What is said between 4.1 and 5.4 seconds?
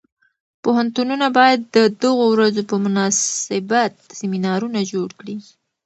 سیمینارونه جوړ کړي.